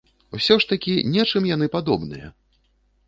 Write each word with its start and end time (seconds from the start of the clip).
Усё 0.37 0.55
ж 0.63 0.69
такі 0.71 0.93
нечым 1.17 1.43
яны 1.55 1.65
падобныя! 1.79 2.35